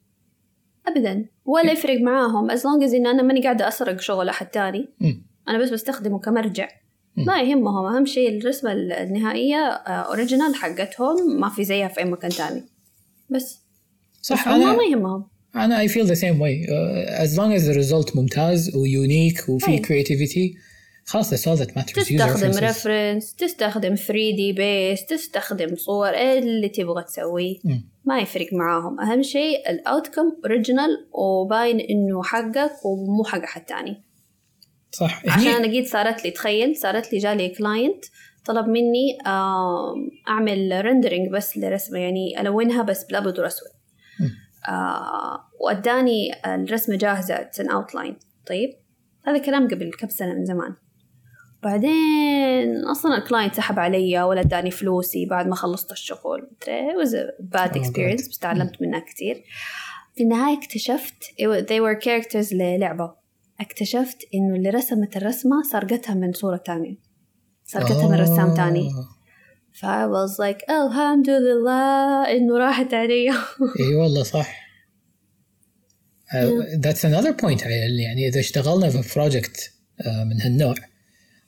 [0.86, 1.28] ابدا.
[1.44, 2.50] ولا يفرق معاهم.
[2.50, 4.88] As long as إن أنا ماني قاعدة أسرق شغل أحد ثاني
[5.48, 6.68] أنا بس بستخدمه كمرجع.
[7.16, 7.86] ما يهمهم.
[7.86, 12.64] أهم شيء الرسمة النهائية original آه، حقتهم ما في زيها في أي مكان تاني.
[13.30, 13.58] بس.
[14.22, 15.28] صح أنا ما يهمهم.
[15.88, 16.66] Feel the same way.
[16.68, 20.58] Uh, as long as the result ممتاز و unique وفي creativity
[21.04, 21.92] خلاص that's all that matters.
[21.92, 27.56] تستخدم reference تستخدم 3D base تستخدم صور اللي تبغى تسويه
[28.04, 29.00] ما يفرق معاهم.
[29.00, 34.02] أهم شيء ال outcome original وباين إنه حقك ومو حق أحد تاني
[34.90, 35.22] صح.
[35.26, 38.04] عشان أنا قد صارت لي تخيل صارت لي جالي client
[38.44, 39.18] طلب مني
[40.28, 43.68] أعمل rendering بس لرسمة يعني ألونها بس بالابيض والاسود
[44.68, 48.70] آه واداني الرسمة جاهزة an outline طيب
[49.26, 50.74] هذا كلام قبل كم سنة من زمان.
[51.62, 56.48] بعدين أصلا ال client سحب علي ولا اداني فلوسي بعد ما خلصت الشغل.
[57.04, 59.44] was a bad oh, experience بس تعلمت منها كثير
[60.14, 63.14] في النهاية اكتشفت they were characters للعبة.
[63.60, 66.96] اكتشفت إنه اللي رسمت الرسمة سرقتها من صورة تانية.
[67.64, 68.90] سرقتها من رسام تاني.
[69.80, 73.30] ف I was like الحمد لله إنه راحت علي.
[73.80, 74.68] إي والله صح.
[76.32, 79.56] Uh, that's another point يعني إذا اشتغلنا في project
[80.02, 80.74] uh, من هالنوع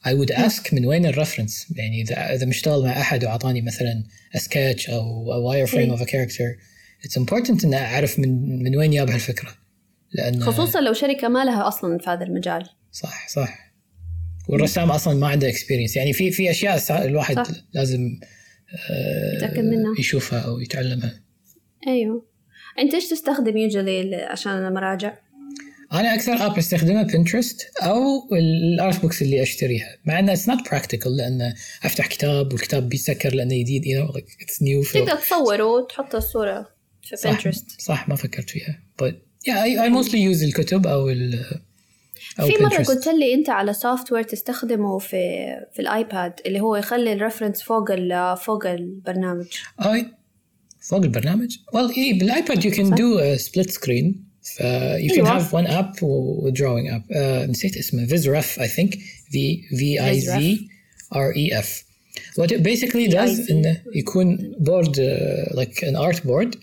[0.06, 4.04] I would ask من وين الرفرنس يعني إذا إذا مشتغل مع أحد وأعطاني مثلا
[4.36, 6.58] a sketch أو a wireframe of a character
[7.04, 9.50] it's important إن أعرف من من وين جاب هالفكرة
[10.12, 12.68] لأن خصوصا لو شركة ما لها أصلا في هذا المجال.
[12.92, 13.69] صح صح.
[14.52, 17.54] والرسام أصلا ما عنده experience يعني في في أشياء الواحد صح.
[17.74, 18.20] لازم
[18.90, 19.94] آه، يتأكد منها.
[19.98, 21.20] يشوفها أو يتعلمها.
[21.86, 22.26] أيوه.
[22.78, 25.18] أنت إيش تستخدم usually عشان المراجع؟
[25.92, 29.96] أنا أكثر app استخدمها Pinterest أو ال art books اللي أشتريها.
[30.04, 34.62] مع إنه it's not practical لأن أفتح كتاب والكتاب بيسكر لأنه جديد you know it's
[34.62, 36.68] new تقدر تصور وتحط الصورة
[37.02, 38.82] في بنترست صح, صح ما فكرت فيها.
[39.02, 39.14] But
[39.48, 41.44] yeah I, I mostly use الكتب أو ال
[42.36, 47.17] في مرة قلت لي أنت على software تستخدمه في في الآيباد اللي هو يخلي ال
[47.17, 49.46] reference فوق ال فوق البرنامج.
[49.80, 50.06] أي
[50.80, 54.14] فوق البرنامج؟ well إيه بالآيباد you can do a split screen.
[54.42, 54.62] ف
[54.98, 57.10] you can have one app app.
[57.10, 58.06] uh, نسيت اسمه.
[58.06, 58.94] VizRef I think.
[59.30, 59.36] V
[59.72, 60.58] V I Z
[61.12, 61.84] R E F.
[62.38, 63.50] What it basically does PIC.
[63.50, 66.56] إنه يكون board uh, like an art board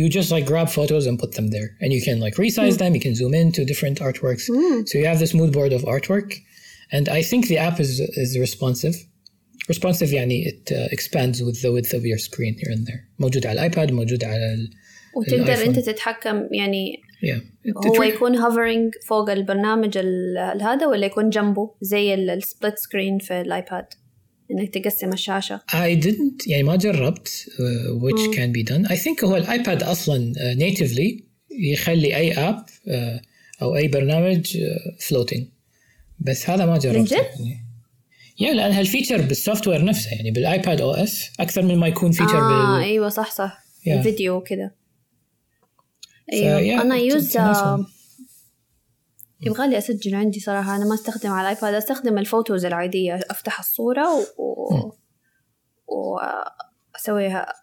[0.00, 2.90] you just like grab photos and put them there and you can like resize them
[2.98, 4.44] you can zoom in to different artworks
[4.88, 6.28] so you have this mood board of artwork
[6.96, 7.90] and I think the app is
[8.24, 8.96] is responsive
[9.68, 13.46] responsive يعني it uh, expands with the width of your screen here and there موجود
[13.46, 14.70] على الايباد موجود على ال
[15.16, 15.66] وتقدر الآيفون.
[15.74, 17.40] انت تتحكم يعني yeah
[17.70, 23.18] It- هو it- يكون hovering فوق البرنامج ال- هذا ولا يكون جنبه زي السبليت سكرين
[23.18, 23.84] في الايباد
[24.51, 25.61] إنك تقسم الشاشة.
[25.69, 28.91] I didn't يعني ما جربت uh, which can be done.
[28.91, 32.91] I think هو الآيباد أصلا uh, natively يخلي أي app uh,
[33.61, 35.43] أو أي برنامج uh, floating.
[36.19, 37.65] بس هذا ما جربته؟ يعني.
[38.39, 42.11] yeah لأن هال feature بال software نفسه يعني بال iPad OS أكثر من ما يكون
[42.11, 43.63] feature آه بال أيوه صح صح.
[43.85, 43.87] Yeah.
[43.87, 44.71] الفيديو وكذا
[46.31, 46.81] yeah, أيوه.
[46.81, 47.37] أنا use
[49.41, 49.55] تناسب.
[49.55, 53.59] يبغى لي أسجل عندي صراحة أنا ما أستخدم على الايباد أستخدم ال Photos العادية أفتح
[53.59, 54.91] الصورة و, و...
[55.87, 57.53] وأسويها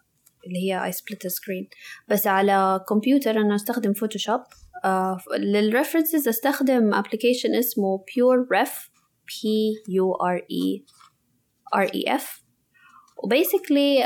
[0.47, 1.69] اللي هي I split screen
[2.07, 4.41] بس على كمبيوتر أنا أستخدم فوتوشوب
[4.85, 8.89] آه لل references أستخدم application اسمه PureRef P
[9.27, 10.85] U R E R
[11.75, 12.43] E F و
[13.23, 14.05] basically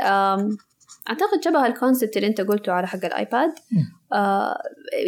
[1.08, 3.54] أعتقد شبه ال concept اللي أنت قلته على حق الآيباد.
[4.12, 4.58] آه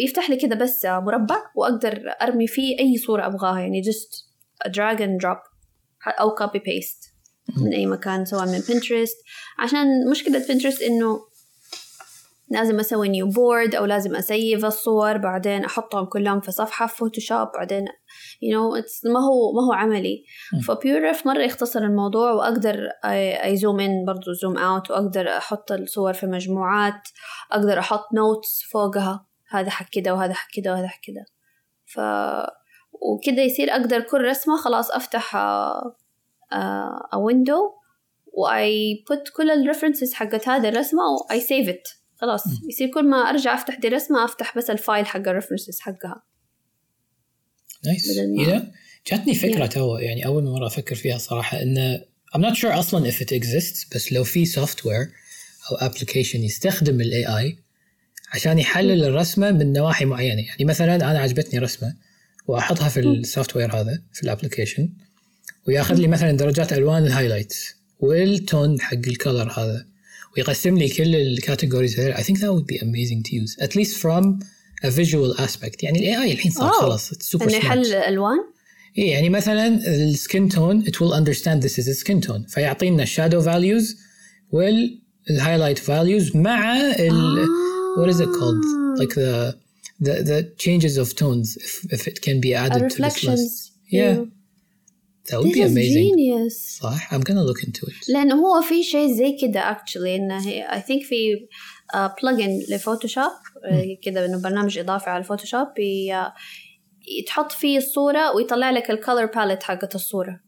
[0.05, 4.25] يفتح لي كذا بس مربع وأقدر أرمي فيه أي صورة أبغاها يعني just
[4.67, 5.57] a drag and drop
[6.21, 7.13] أو copy paste
[7.57, 9.17] من أي مكان سواء من بنترست
[9.59, 11.21] عشان مشكلة بنترست إنه
[12.49, 16.97] لازم أسوي new board أو لازم أ save الصور بعدين أحطهم كلهم في صفحة في
[16.97, 17.85] فوتوشوب بعدين
[18.45, 20.25] you know it's ما هو ما هو عملي.
[20.67, 26.13] ف PureRef مرة يختصر الموضوع وأقدر I zoom in برضو zoom out وأقدر أحط الصور
[26.13, 27.09] في مجموعات
[27.53, 29.27] أقدر أحط notes فوقها.
[29.51, 31.25] هذا حق كده وهذا حق كده وهذا حق كده.
[31.87, 32.01] ف
[32.93, 37.73] وكده يصير أقدر كل رسمة خلاص أفتح a window
[38.33, 41.89] و I put كل ال references حقت هذه الرسمة و I save it
[42.21, 45.81] خلاص يصير كل ما أرجع أفتح دي رسمه أفتح بس ال file حق ال references
[45.81, 46.23] حقها.
[47.85, 48.19] nice.
[48.19, 48.73] ما- إذا
[49.11, 49.73] جاتني فكرة Yeah.
[49.73, 52.01] to يعني أول مرة أفكر فيها صراحة إن
[52.37, 55.09] I'm not sure أصلا if it exists بس لو في software
[55.73, 57.57] أو application يستخدم ال AI
[58.35, 60.43] عشان يحلل الرسمة من نواحي معينة.
[60.47, 61.95] يعني مثلا أنا عجبتني رسمة
[62.47, 64.89] وأحطها في ال software هذا في ال application
[65.69, 69.87] وياخذ لي مثلا درجات ألوان ال highlights وال tone حق ال color هذا.
[70.38, 74.40] ويقسم لي كل الكاتيجوريز I think that would be amazing to use at least from
[74.84, 76.82] a visual aspect يعني ال AI الحين صار Oh.
[76.82, 78.38] خلاص it's super انه smart يحل الالوان
[78.98, 83.42] إيه يعني مثلا السكين تون it will understand this is a skin tone فيعطينا الشادو
[83.44, 83.96] values
[84.52, 87.46] والهايلايت values مع ال
[87.98, 88.66] what is it called
[89.02, 89.56] like the
[90.08, 93.72] the the changes of tones if, if it can be added to this list reflections
[94.00, 94.16] yeah
[95.28, 98.62] that would This be is amazing genius صح I'm gonna look into it لأنه هو
[98.62, 101.48] في شيء زي كده actually إنه هي- I think في
[102.24, 103.24] بلجن لفوتوشوب
[103.72, 106.34] آه، كده إنه برنامج إضافي على الفوتوشوب ي- آه،
[107.28, 110.40] تحط فيه الصورة ويطلع لك الكولر باليت حقت الصورة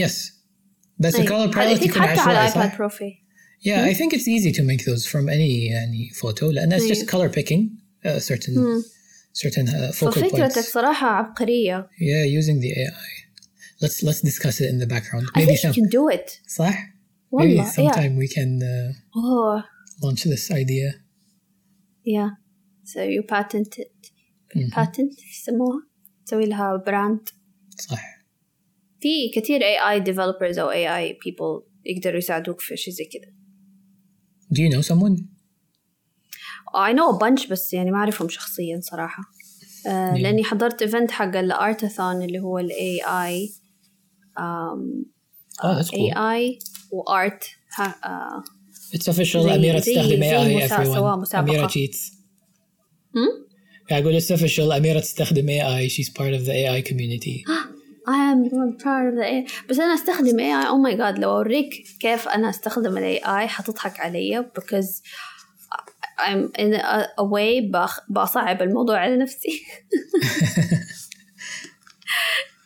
[0.00, 0.32] yes
[0.98, 1.20] بس أي.
[1.22, 3.04] الكولر I palette think يكون حتى على عشوائي ايباد صح؟ برو في
[3.66, 7.00] Yeah I think it's easy to make those from any يعني photo لأن it's just
[7.00, 7.06] أي.
[7.06, 7.62] color picking
[8.06, 8.82] uh, certain
[9.34, 13.19] certain uh, focal ففكرتك points صراحة عبقرية Yeah, using the AI.
[13.81, 15.25] Let's let's discuss it in the background.
[15.35, 16.75] I Maybe think you some can do it صح?
[17.33, 19.61] Maybe والله yeah sometime we can uh, oh
[20.03, 20.89] launch this idea.
[22.15, 22.29] yeah
[22.83, 24.11] so you patent it
[24.75, 25.87] patent يسموها
[26.25, 27.29] تسوي لها brand
[27.79, 28.03] صح.
[28.99, 33.33] في كثير AI developers أو AI people يقدروا يساعدوك في شيء زي كده
[34.53, 35.17] Do you know someone?
[36.75, 39.23] I know a bunch بس يعني ما أعرفهم شخصيا صراحة
[39.87, 43.60] آه لأني حضرت event حق ال Artathon اللي هو ال AI
[45.63, 46.13] that's cool.
[46.13, 46.59] AI
[46.91, 47.43] و art.
[49.43, 51.19] زي- أميرة زي- تستخدم زي AI مسا- سواء everyone.
[51.21, 51.49] مسابقة.
[51.51, 52.13] أميرة cheats.
[53.15, 53.45] هم؟
[53.89, 54.59] قاعد أقول it's official.
[54.59, 55.89] أميرة تستخدم AI.
[55.91, 57.43] She's part of the AI community.
[58.07, 58.39] I am
[58.83, 62.49] proud of the AI بس أنا أستخدم AI oh my god لو أوريك كيف أنا
[62.49, 65.01] أستخدم ال AI حتضحك علي because
[66.19, 67.99] I'm in a, way بأخ...
[68.09, 69.49] بصعب الموضوع على نفسي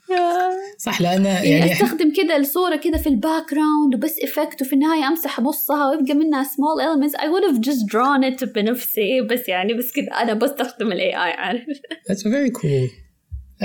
[0.86, 5.08] صح لأن يعني يعني أستخدم كذا الصورة كذا في ال background وبس effect وفي النهاية
[5.08, 7.16] أمسح نصها ويبقى منها small elements.
[7.16, 11.14] I would have just drawn it بنفسي بس يعني بس كذا أنا بستخدم ال AI
[11.32, 11.64] عارف؟
[12.12, 12.92] That's very cool.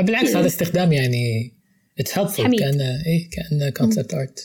[0.04, 1.54] بالعكس هذا استخدام يعني
[2.02, 2.60] it's helpful حميد.
[2.60, 4.40] كأنه إيه كأنه concept art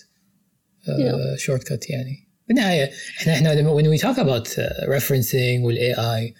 [0.87, 2.27] uh, shortcut يعني.
[2.47, 6.33] بالنهاية إحنا إحنا لما- when we talk about uh, referencing وال AI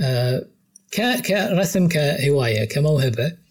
[0.00, 0.44] uh,
[0.92, 3.43] ك كرسم كهواية كموهبة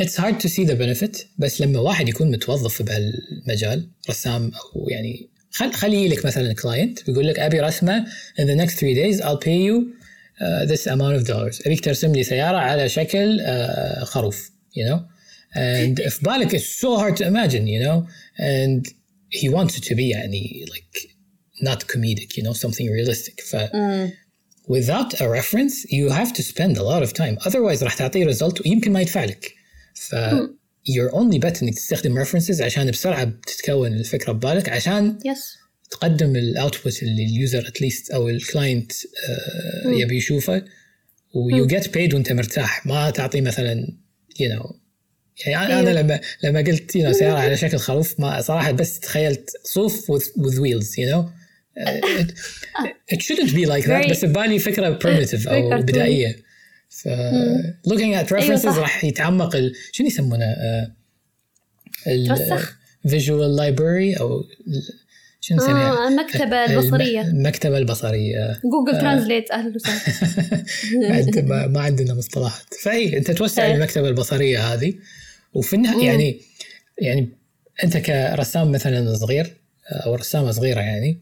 [0.00, 4.88] it's hard to see the benefit بس لما واحد يكون متوظف في بهالمجال رسام او
[4.88, 8.06] يعني خل خلي لك مثلا كلاينت بيقول لك ابي رسمه
[8.40, 9.76] in the next three days I'll pay you
[10.40, 14.98] uh, this amount of dollars ابيك ترسم لي سياره على شكل uh, خروف you know
[15.56, 18.06] and في بالك it's so hard to imagine you know
[18.38, 18.92] and
[19.40, 21.08] he wants it to be يعني like
[21.68, 23.56] not comedic you know something realistic ف
[24.68, 28.66] without a reference you have to spend a lot of time otherwise راح تعطيه result
[28.66, 29.58] ويمكن ما يدفع لك
[29.95, 30.15] ف
[30.89, 35.57] your only bet إنك تستخدم references عشان بسرعة بتتكون الفكرة ببالك عشان يس
[35.91, 38.91] تقدم الاوتبوت اللي اليوزر اتليست أو الكلاينت
[39.85, 40.63] يبي يشوفه
[41.33, 43.87] و you get paid وأنت مرتاح ما تعطيه مثلا
[44.33, 44.73] you know.
[45.45, 49.49] يعني أنا لما لما قلت you know سيارة على شكل خروف ما صراحة بس تخيلت
[49.63, 51.23] صوف with, with wheels you know.
[51.79, 51.89] uh,
[52.21, 52.33] it,
[53.13, 55.81] it shouldn't be like that بس ببالي فكرة primitive أو.
[55.81, 56.52] بدائية.
[57.01, 57.07] ف
[57.89, 58.77] looking at references صح.
[58.77, 59.73] راح يتعمق ال...
[59.91, 60.91] شنو يسمونه؟ آه،
[62.07, 62.73] ال توسخ.
[63.07, 64.43] visual library أو
[65.41, 67.21] شنو نسميها؟ آه المكتبة البصرية.
[67.21, 68.59] المكتبة البصرية.
[68.71, 69.99] جوجل ترانزليت أهلا وسهلا.
[71.09, 72.73] ما عند- ما, ما عندنا مصطلحات.
[72.83, 73.67] فإي أنت توسع.
[73.75, 74.93] المكتبة البصرية هذه
[75.53, 76.41] وفي النهاية يعني
[76.97, 77.29] يعني
[77.83, 79.53] أنت كرسام مثلا صغير
[79.91, 81.19] أو رسامة صغيرة يعني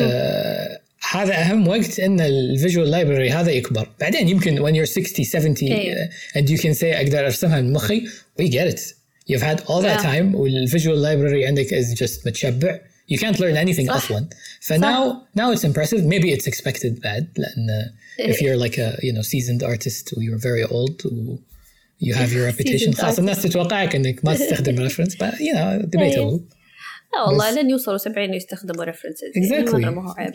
[0.00, 0.80] آه
[1.12, 5.56] هذا اهم وقت ان ال visual library هذا يكبر بعدين يمكن when you're 60 70
[5.62, 5.94] أيوه.
[5.96, 8.02] uh, and you can say أقدر ارسمها من مخي
[8.42, 8.80] we get it
[9.30, 10.02] you've had all that Yeah.
[10.02, 12.78] time والفيجوال لايبرري عندك is just متشبع
[13.12, 13.94] you can't learn anything صح.
[13.96, 14.28] أصلا
[14.60, 18.34] فناو now it's impressive maybe it's expected بعد لأن if إيه.
[18.34, 21.36] you're like a you know seasoned artist or you're very old و
[22.04, 26.40] you have your reputation خلاص الناس تتوقعك انك ما تستخدم reference but you know debatable
[27.14, 29.74] لا والله لن يوصلوا 70 يستخدموا ريفرنسز exactly.
[29.74, 30.32] مرة ما هو عيب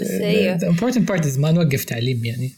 [0.00, 0.58] بس أيوه.
[0.58, 2.50] the important part is ما نوقف تعليم يعني.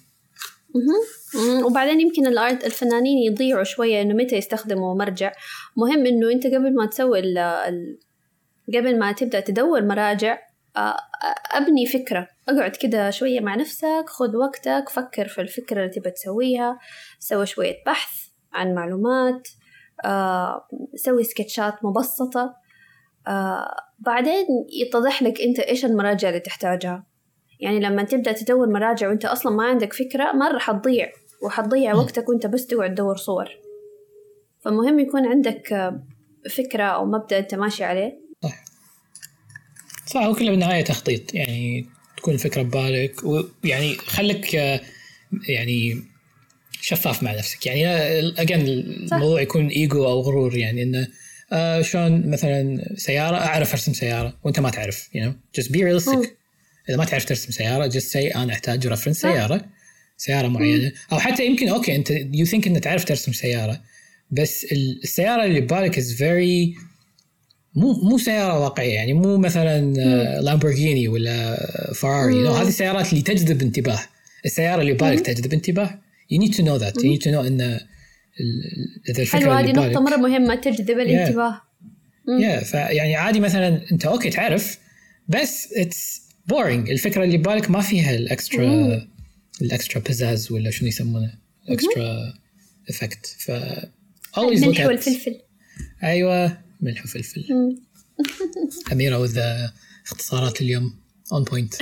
[0.74, 5.32] مم، وبعدين يمكن الارت الفنانين يضيعوا شوية إنه متى يستخدموا مرجع.
[5.76, 7.98] مهم إنه أنت قبل ما تسوي ال ال
[8.74, 10.38] قبل ما تبدأ تدور مراجع
[10.76, 10.96] آه،
[11.52, 12.28] أبني فكرة.
[12.48, 16.78] اقعد كده شوية مع نفسك خذ وقتك فكر في الفكرة اللي تبى تسويها.
[17.18, 18.10] سوي شوية بحث
[18.52, 19.48] عن معلومات
[20.04, 22.59] آه، سوي سكتشات مبسطة.
[23.28, 24.46] آه، بعدين
[24.82, 27.06] يتضح لك انت إيش المراجع اللي تحتاجها.
[27.60, 32.46] يعني لما تبدأ تدور مراجع وانت أصلا ما عندك فكرة مرة حتضيع وحتضيع وقتك وانت
[32.46, 33.48] بس تقعد تدور صور.
[34.60, 36.02] فمهم يكون عندك آه،
[36.50, 38.20] فكرة أو مبدأ أنت ماشي عليه.
[38.42, 38.64] صح
[40.06, 41.34] صح هو كله بالنهاية تخطيط.
[41.34, 44.80] يعني تكون الفكرة ببالك ويعني خليك آه،
[45.48, 46.02] يعني
[46.80, 47.66] شفاف مع نفسك.
[47.66, 47.86] يعني
[48.38, 50.56] اجين الموضوع يكون ايجو أو غرور.
[50.56, 51.08] يعني إنه
[51.52, 55.60] آه شلون مثلا سيارة أعرف أرسم سيارة وأنت ما تعرف you know.
[55.60, 56.14] Just be realistic.
[56.16, 56.24] مم.
[56.88, 59.32] إذا ما تعرف ترسم سيارة just say أنا أحتاج رفرنس صح.
[59.32, 59.64] سيارة
[60.16, 60.92] سيارة معينة.
[61.12, 63.80] أو حتى يمكن أوكي أنت you think إنك تعرف ترسم سيارة
[64.30, 66.80] بس ال- السيارة اللي ببالك is very
[67.74, 69.80] مو مو سيارة واقعية يعني مو مثلا
[70.40, 71.56] لامبورجيني ولا
[71.94, 74.00] فراري هذه السيارات اللي تجذب انتباه.
[74.44, 75.98] السيارة اللي ببالك تجذب انتباه.
[76.34, 76.94] You need to know that.
[77.02, 77.80] You need to know إن ال- ال-
[79.08, 81.60] إذا الفكرة هذه نقطة ببالك مرة مهمة تجذب الانتباه.
[82.28, 84.78] yeah, فيعني عادي مثلا أنت أوكي تعرف
[85.28, 89.08] بس it's boring الفكرة اللي ببالك ما فيها ال extra
[89.62, 91.34] ال extra pizzazz ولا شنو يسمونه.
[91.68, 92.34] ال extra
[92.88, 93.50] effect ف
[94.36, 95.40] always الملح at والفلفل
[96.02, 97.44] أيوه ملح وفلفل.
[98.92, 99.70] أميرة the
[100.06, 100.94] اختصارات اليوم
[101.32, 101.74] on point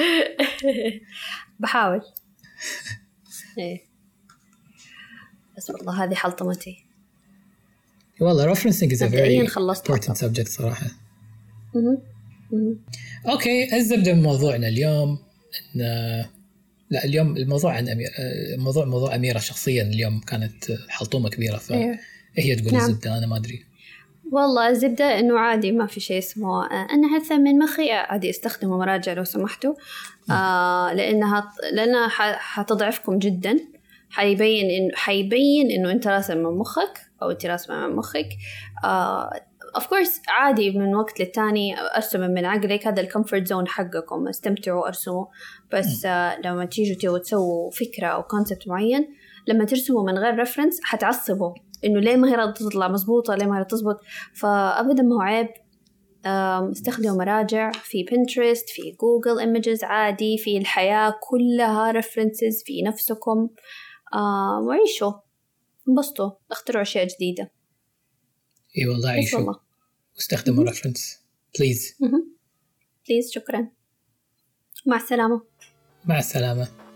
[1.60, 2.00] بحاول.
[3.58, 3.87] إيه.
[5.58, 6.84] بس والله هذه حلطمتي
[8.20, 10.86] والله referencing is a مبدئياً very خلصت important subject صراحة
[11.74, 11.98] مهم.
[12.52, 12.78] مهم.
[13.28, 15.18] أوكي الزبده من موضوعنا اليوم
[15.76, 15.80] إن
[16.90, 18.08] لا اليوم الموضوع عن امير
[18.54, 21.98] الموضوع موضوع أميرة شخصيا اليوم كانت حلطومة كبيرة فهي
[22.38, 22.56] إيه.
[22.56, 22.90] تقول نعم.
[22.90, 23.64] الزبده أنا ما أدري
[24.32, 29.12] والله الزبدة إنه عادي ما في شيء اسمه أنا هرثة من مخي عادي استخدموا مراجع
[29.12, 29.74] لو سمحتوا
[30.30, 33.58] آه لأنها لأنها حتضعفكم جدا
[34.10, 38.28] حيبين إنه حيبين إنه أنت راسم من مخك أو أنت راسمة من مخك.
[39.76, 44.86] of course عادي من وقت للتاني أرسم من عقلك هذا ال comfort zone حقكم استمتعوا
[44.86, 45.26] ارسموا
[45.72, 49.08] بس آه لما تيجوا تبغوا تسووا فكرة أو concept معين
[49.48, 51.54] لما ترسموا من غير reference حتعصبوا.
[51.84, 54.00] إنه ليه ما هي راضية تطلع مزبوطه ليه ما هي تزبط؟
[54.34, 55.48] فابدا ما هو عيب.
[56.72, 57.70] استخدموا مراجع.
[57.70, 60.38] في Pinterest في Google Images عادي.
[60.38, 63.48] في الحياة كلها references في نفسكم.
[64.14, 65.12] آم، وعيشوا.
[65.88, 66.30] انبسطوا.
[66.50, 67.50] اخترعوا أشياء جديدة.
[68.78, 69.54] إي والله عيشوا.
[70.14, 71.20] واستخدموا reference
[71.58, 71.96] please
[73.08, 73.68] please شكرا.
[74.86, 75.42] مع السلامة.
[76.04, 76.87] مع السلامة.